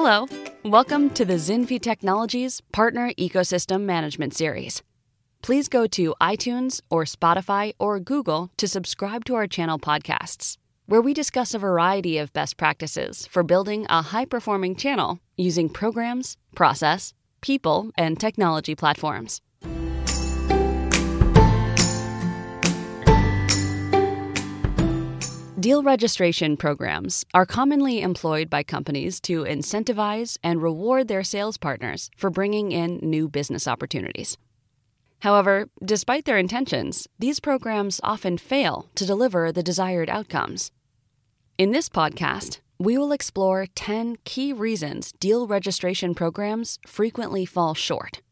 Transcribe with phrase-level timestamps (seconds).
[0.00, 0.28] Hello,
[0.64, 4.80] welcome to the Zinfi Technologies Partner Ecosystem Management Series.
[5.42, 10.56] Please go to iTunes or Spotify or Google to subscribe to our channel podcasts,
[10.86, 15.68] where we discuss a variety of best practices for building a high performing channel using
[15.68, 19.40] programs, process, people, and technology platforms.
[25.58, 32.12] Deal registration programs are commonly employed by companies to incentivize and reward their sales partners
[32.16, 34.38] for bringing in new business opportunities.
[35.22, 40.70] However, despite their intentions, these programs often fail to deliver the desired outcomes.
[41.56, 48.22] In this podcast, we will explore 10 key reasons deal registration programs frequently fall short.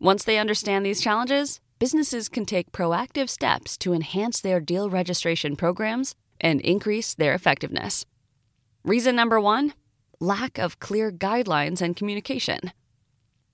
[0.00, 5.54] Once they understand these challenges, businesses can take proactive steps to enhance their deal registration
[5.54, 8.04] programs and increase their effectiveness.
[8.84, 9.74] Reason number one
[10.20, 12.72] lack of clear guidelines and communication.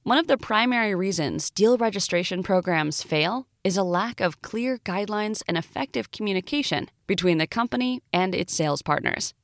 [0.05, 5.43] One of the primary reasons deal registration programs fail is a lack of clear guidelines
[5.47, 9.35] and effective communication between the company and its sales partners.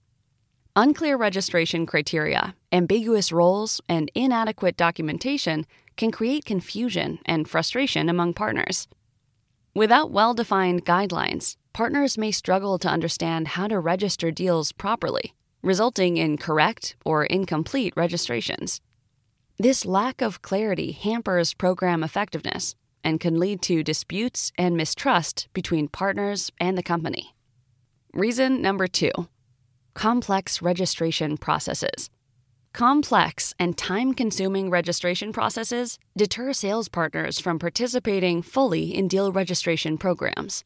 [0.74, 8.86] Unclear registration criteria, ambiguous roles, and inadequate documentation can create confusion and frustration among partners.
[9.78, 16.16] Without well defined guidelines, partners may struggle to understand how to register deals properly, resulting
[16.16, 18.80] in correct or incomplete registrations.
[19.56, 25.86] This lack of clarity hampers program effectiveness and can lead to disputes and mistrust between
[25.86, 27.36] partners and the company.
[28.12, 29.12] Reason number two
[29.94, 32.10] complex registration processes.
[32.72, 39.96] Complex and time consuming registration processes deter sales partners from participating fully in deal registration
[39.98, 40.64] programs.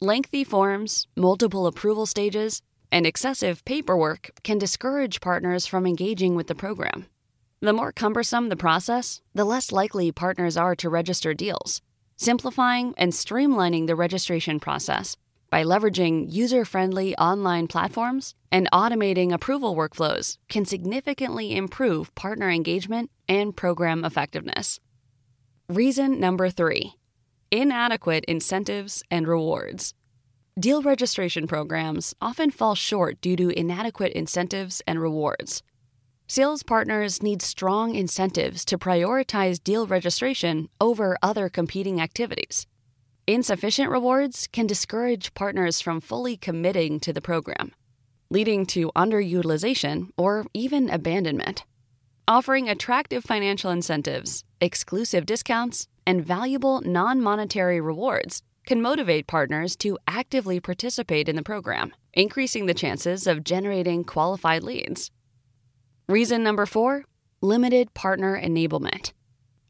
[0.00, 6.54] Lengthy forms, multiple approval stages, and excessive paperwork can discourage partners from engaging with the
[6.54, 7.06] program.
[7.60, 11.82] The more cumbersome the process, the less likely partners are to register deals.
[12.16, 15.16] Simplifying and streamlining the registration process
[15.50, 23.10] by leveraging user friendly online platforms and automating approval workflows can significantly improve partner engagement
[23.28, 24.78] and program effectiveness.
[25.68, 26.94] Reason number three
[27.50, 29.92] inadequate incentives and rewards.
[30.58, 35.64] Deal registration programs often fall short due to inadequate incentives and rewards.
[36.28, 42.68] Sales partners need strong incentives to prioritize deal registration over other competing activities.
[43.26, 47.72] Insufficient rewards can discourage partners from fully committing to the program,
[48.34, 51.64] leading to underutilization or even abandonment.
[52.26, 59.96] Offering attractive financial incentives, exclusive discounts, and valuable non monetary rewards can motivate partners to
[60.08, 65.12] actively participate in the program, increasing the chances of generating qualified leads.
[66.08, 67.04] Reason number four
[67.40, 69.12] limited partner enablement.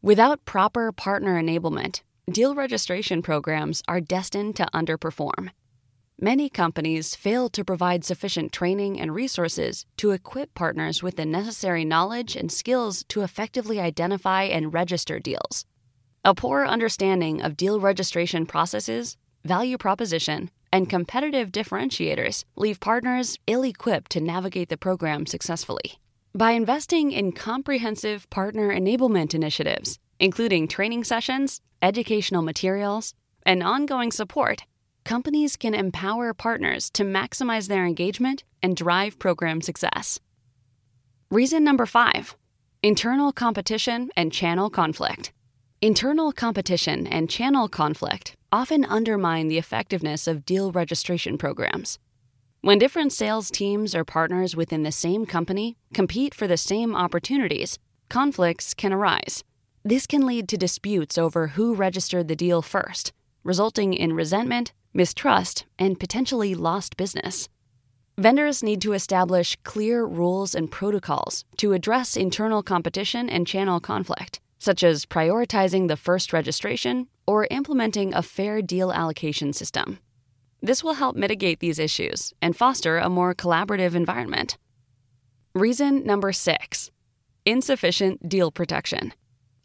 [0.01, 5.51] Without proper partner enablement, deal registration programs are destined to underperform.
[6.21, 11.85] Many companies fail to provide sufficient training and resources to equip partners with the necessary
[11.85, 15.67] knowledge and skills to effectively identify and register deals.
[16.25, 23.65] A poor understanding of deal registration processes, value proposition, and competitive differentiators leave partners ill
[23.65, 25.99] equipped to navigate the program successfully.
[26.33, 33.15] By investing in comprehensive partner enablement initiatives, including training sessions, educational materials,
[33.45, 34.63] and ongoing support,
[35.05, 40.19] companies can empower partners to maximize their engagement and drive program success.
[41.31, 42.37] Reason number five
[42.83, 45.33] internal competition and channel conflict.
[45.81, 51.99] Internal competition and channel conflict often undermine the effectiveness of deal registration programs.
[52.61, 57.79] When different sales teams or partners within the same company compete for the same opportunities,
[58.09, 59.45] conflicts can arise.
[59.85, 63.12] This can lead to disputes over who registered the deal first,
[63.43, 67.49] resulting in resentment, mistrust, and potentially lost business.
[68.17, 74.41] Vendors need to establish clear rules and protocols to address internal competition and channel conflict
[74.64, 79.99] such as prioritizing the first registration or implementing a fair deal allocation system.
[80.62, 84.56] This will help mitigate these issues and foster a more collaborative environment.
[85.55, 86.90] Reason number six
[87.44, 89.12] insufficient deal protection.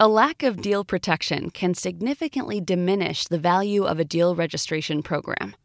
[0.01, 5.57] A lack of deal protection can significantly diminish the value of a deal registration program.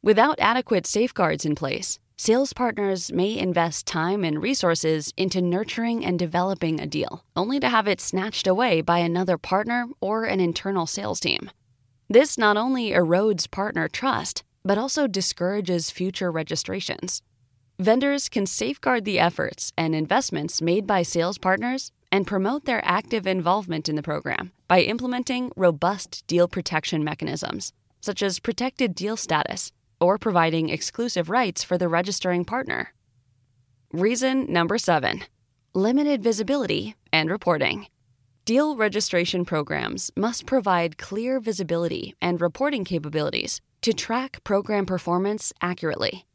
[0.00, 6.18] Without adequate safeguards in place, Sales partners may invest time and resources into nurturing and
[6.18, 10.86] developing a deal, only to have it snatched away by another partner or an internal
[10.86, 11.50] sales team.
[12.10, 17.22] This not only erodes partner trust, but also discourages future registrations.
[17.78, 23.26] vendors can safeguard the efforts and investments made by sales partners and promote their active
[23.26, 29.72] involvement in the program by implementing robust deal protection mechanisms, such as protected deal status
[30.00, 32.92] or providing exclusive rights for the registering partner.
[33.92, 35.22] Reason number seven
[35.74, 37.86] limited visibility and reporting.
[38.44, 46.26] Deal registration programs must provide clear visibility and reporting capabilities to track program performance accurately.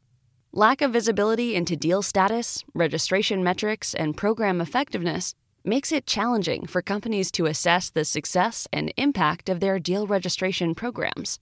[0.52, 5.34] Lack of visibility into deal status, registration metrics, and program effectiveness
[5.66, 10.74] makes it challenging for companies to assess the success and impact of their deal registration
[10.74, 11.40] programs.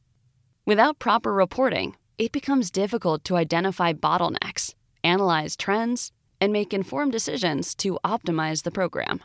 [0.66, 6.10] Without proper reporting, it becomes difficult to identify bottlenecks, analyze trends,
[6.40, 9.22] and make informed decisions to optimize the program.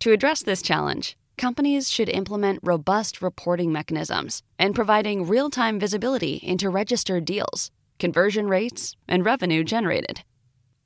[0.00, 6.40] To address this challenge, companies should implement robust reporting mechanisms and providing real time visibility
[6.42, 10.22] into registered deals, conversion rates, and revenue generated.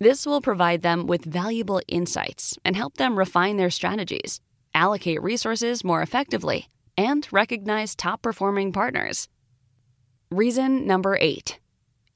[0.03, 4.41] This will provide them with valuable insights and help them refine their strategies,
[4.75, 6.67] allocate resources more effectively,
[6.99, 9.29] and recognize top performing partners.
[10.33, 11.61] Reason number eight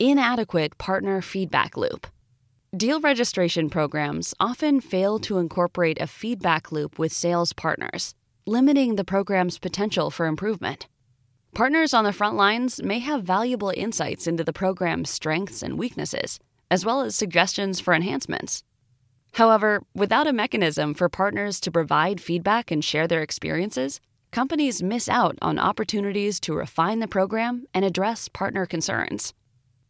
[0.00, 2.08] inadequate partner feedback loop.
[2.76, 8.16] Deal registration programs often fail to incorporate a feedback loop with sales partners,
[8.46, 10.88] limiting the program's potential for improvement.
[11.54, 16.40] Partners on the front lines may have valuable insights into the program's strengths and weaknesses,
[16.70, 18.62] as well as suggestions for enhancements.
[19.34, 25.08] However, without a mechanism for partners to provide feedback and share their experiences, companies miss
[25.08, 29.34] out on opportunities to refine the program and address partner concerns.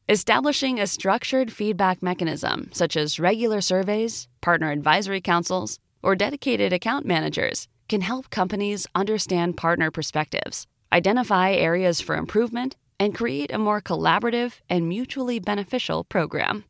[0.09, 7.05] Establishing a structured feedback mechanism, such as regular surveys, partner advisory councils, or dedicated account
[7.05, 13.81] managers, can help companies understand partner perspectives, identify areas for improvement, and create a more
[13.81, 16.65] collaborative and mutually beneficial program.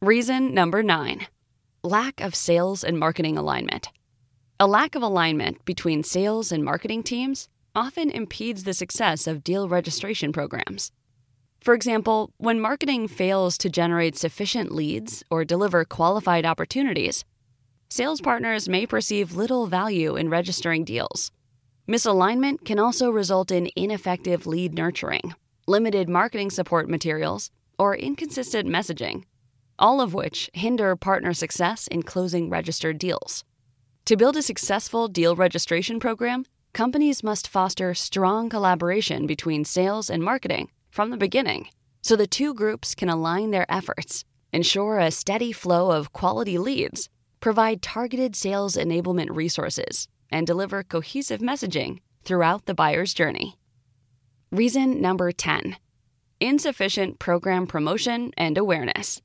[0.00, 1.26] Reason number nine
[1.84, 3.88] lack of sales and marketing alignment.
[4.60, 9.68] A lack of alignment between sales and marketing teams often impedes the success of deal
[9.68, 10.92] registration programs.
[11.60, 17.24] For example, when marketing fails to generate sufficient leads or deliver qualified opportunities,
[17.88, 21.32] sales partners may perceive little value in registering deals.
[21.88, 25.34] Misalignment can also result in ineffective lead nurturing,
[25.66, 29.24] limited marketing support materials, or inconsistent messaging,
[29.78, 33.42] all of which hinder partner success in closing registered deals.
[34.04, 40.22] To build a successful deal registration program, companies must foster strong collaboration between sales and
[40.22, 41.68] marketing from the beginning
[42.02, 47.08] so the two groups can align their efforts, ensure a steady flow of quality leads,
[47.40, 53.58] provide targeted sales enablement resources, and deliver cohesive messaging throughout the buyer's journey.
[54.50, 55.76] Reason number 10
[56.42, 59.22] insufficient program promotion and awareness.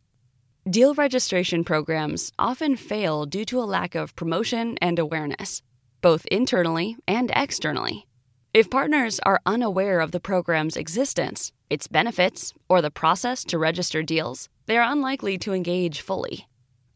[0.70, 5.64] Deal registration programs often fail due to a lack of promotion and awareness,
[6.02, 8.06] both internally and externally.
[8.54, 14.04] If partners are unaware of the program's existence, its benefits, or the process to register
[14.04, 16.48] deals, they are unlikely to engage fully.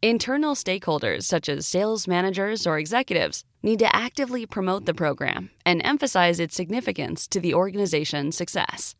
[0.01, 5.81] Internal stakeholders, such as sales managers or executives, need to actively promote the program and
[5.86, 8.95] emphasize its significance to the organization's success.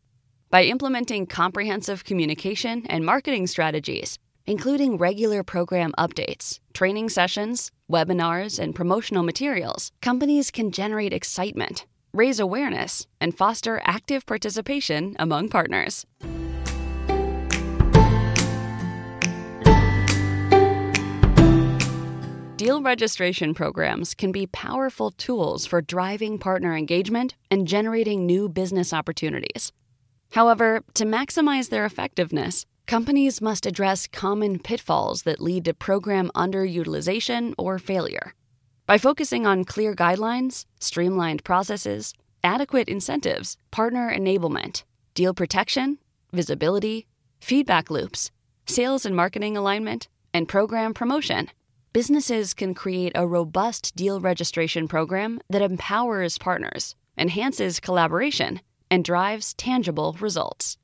[0.50, 8.74] By implementing comprehensive communication and marketing strategies, including regular program updates, training sessions, webinars, and
[8.74, 16.04] promotional materials, companies can generate excitement raise awareness, and foster active participation among partners.
[22.62, 28.92] Deal registration programs can be powerful tools for driving partner engagement and generating new business
[28.92, 29.72] opportunities.
[30.30, 37.52] However, to maximize their effectiveness, companies must address common pitfalls that lead to program underutilization
[37.58, 38.32] or failure.
[38.86, 42.14] By focusing on clear guidelines, streamlined processes,
[42.44, 45.98] adequate incentives, partner enablement, deal protection,
[46.32, 47.08] visibility,
[47.40, 48.30] feedback loops,
[48.66, 51.50] sales and marketing alignment, and program promotion,
[51.92, 59.54] businesses can create a robust deal registration program that empowers partners, enhances collaboration, and drives
[59.54, 60.78] tangible results.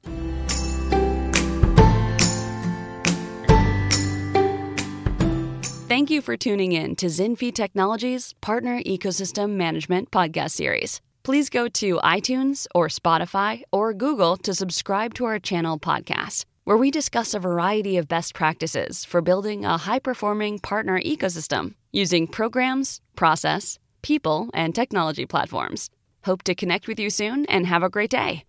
[5.88, 11.00] Thank you for tuning in to Zinfi Technologies Partner Ecosystem Management podcast series.
[11.22, 16.76] Please go to iTunes or Spotify or Google to subscribe to our channel podcast, where
[16.76, 22.26] we discuss a variety of best practices for building a high performing partner ecosystem using
[22.26, 25.88] programs, process, people, and technology platforms.
[26.24, 28.44] Hope to connect with you soon and have a great day.